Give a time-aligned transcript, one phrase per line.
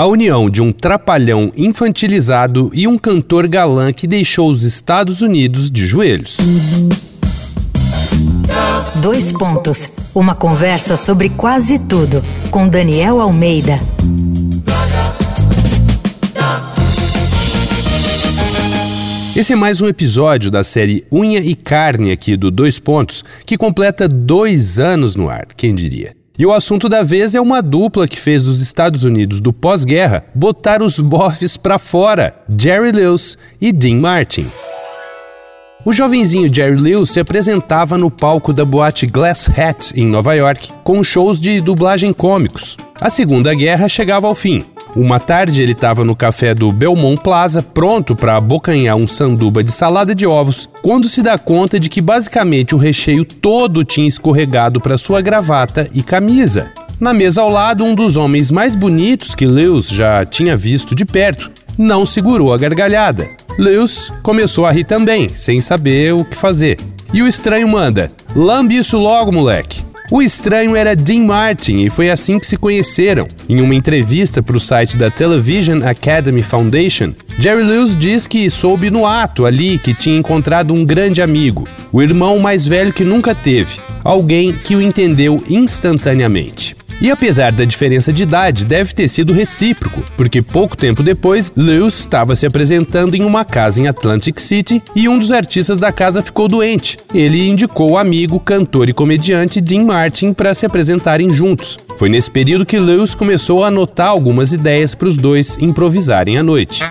[0.00, 5.70] A união de um trapalhão infantilizado e um cantor galã que deixou os Estados Unidos
[5.70, 6.38] de joelhos.
[9.02, 9.98] Dois pontos.
[10.14, 13.78] Uma conversa sobre quase tudo com Daniel Almeida.
[19.36, 23.58] Esse é mais um episódio da série Unha e Carne aqui do Dois Pontos, que
[23.58, 26.18] completa dois anos no ar, quem diria.
[26.40, 30.24] E o assunto da vez é uma dupla que fez dos Estados Unidos do pós-guerra
[30.34, 34.46] botar os bofes para fora, Jerry Lewis e Dean Martin.
[35.84, 40.72] O jovenzinho Jerry Lewis se apresentava no palco da boate Glass Hat, em Nova York,
[40.82, 42.78] com shows de dublagem cômicos.
[42.98, 44.64] A Segunda Guerra chegava ao fim.
[44.96, 49.70] Uma tarde ele estava no café do Belmont Plaza, pronto para abocanhar um sanduba de
[49.70, 54.80] salada de ovos, quando se dá conta de que basicamente o recheio todo tinha escorregado
[54.80, 56.72] para sua gravata e camisa.
[56.98, 61.04] Na mesa ao lado, um dos homens mais bonitos que Lewis já tinha visto de
[61.04, 63.26] perto não segurou a gargalhada.
[63.58, 66.78] Lewis começou a rir também, sem saber o que fazer.
[67.12, 69.89] E o estranho manda: Lambe isso logo, moleque.
[70.10, 73.28] O estranho era Dean Martin e foi assim que se conheceram.
[73.48, 78.90] Em uma entrevista para o site da Television Academy Foundation, Jerry Lewis diz que soube
[78.90, 83.36] no ato ali que tinha encontrado um grande amigo, o irmão mais velho que nunca
[83.36, 86.79] teve, alguém que o entendeu instantaneamente.
[87.00, 91.98] E apesar da diferença de idade, deve ter sido recíproco, porque pouco tempo depois, Lewis
[91.98, 96.20] estava se apresentando em uma casa em Atlantic City e um dos artistas da casa
[96.20, 96.98] ficou doente.
[97.14, 101.78] Ele indicou o amigo, cantor e comediante Dean Martin para se apresentarem juntos.
[101.96, 106.42] Foi nesse período que Lewis começou a anotar algumas ideias para os dois improvisarem à
[106.42, 106.84] noite.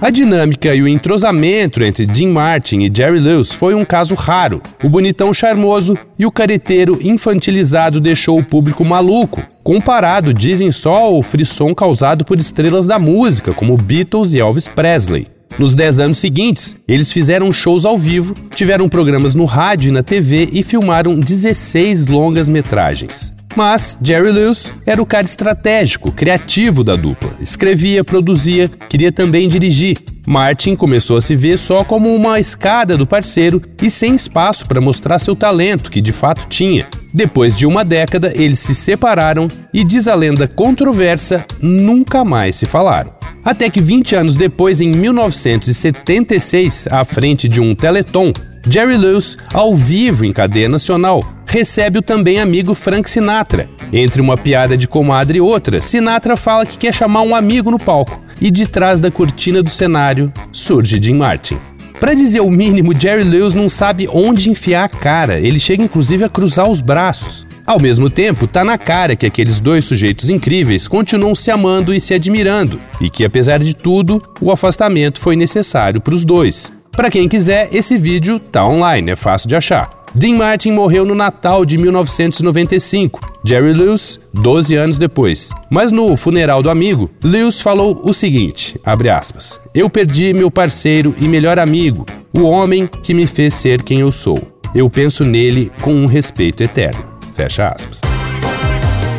[0.00, 4.60] A dinâmica e o entrosamento entre Dean Martin e Jerry Lewis foi um caso raro.
[4.82, 9.42] O bonitão charmoso e o careteiro infantilizado deixou o público maluco.
[9.62, 15.28] Comparado, dizem só, ao frisson causado por estrelas da música, como Beatles e Elvis Presley.
[15.58, 20.02] Nos 10 anos seguintes, eles fizeram shows ao vivo, tiveram programas no rádio e na
[20.02, 23.33] TV e filmaram 16 longas metragens.
[23.56, 27.34] Mas Jerry Lewis era o cara estratégico, criativo da dupla.
[27.40, 29.98] Escrevia, produzia, queria também dirigir.
[30.26, 34.80] Martin começou a se ver só como uma escada do parceiro e sem espaço para
[34.80, 36.86] mostrar seu talento, que de fato tinha.
[37.12, 42.66] Depois de uma década, eles se separaram e, diz a lenda controversa, nunca mais se
[42.66, 43.12] falaram.
[43.44, 48.32] Até que 20 anos depois, em 1976, à frente de um Teleton,
[48.66, 51.22] Jerry Lewis, ao vivo em cadeia nacional,
[51.54, 53.68] recebe o também amigo Frank Sinatra.
[53.92, 57.78] Entre uma piada de comadre e outra, Sinatra fala que quer chamar um amigo no
[57.78, 61.56] palco e de trás da cortina do cenário surge Jim Martin.
[62.00, 66.24] Para dizer o mínimo, Jerry Lewis não sabe onde enfiar a cara, ele chega inclusive
[66.24, 67.46] a cruzar os braços.
[67.64, 72.00] Ao mesmo tempo, tá na cara que aqueles dois sujeitos incríveis continuam se amando e
[72.00, 76.72] se admirando, e que apesar de tudo, o afastamento foi necessário para os dois.
[76.90, 80.03] Para quem quiser, esse vídeo tá online, é fácil de achar.
[80.16, 85.50] Dean Martin morreu no Natal de 1995, Jerry Lewis 12 anos depois.
[85.68, 88.80] Mas no funeral do amigo, Lewis falou o seguinte,
[89.10, 94.00] aspas, Eu perdi meu parceiro e melhor amigo, o homem que me fez ser quem
[94.00, 94.38] eu sou.
[94.72, 97.04] Eu penso nele com um respeito eterno.
[97.34, 98.00] Fecha aspas.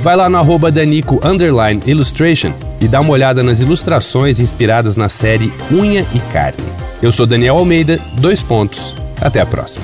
[0.01, 1.19] Vai lá no arroba Danico
[1.85, 6.63] Illustration e dá uma olhada nas ilustrações inspiradas na série Unha e Carne.
[7.01, 8.95] Eu sou Daniel Almeida, dois pontos.
[9.19, 9.84] Até a próxima.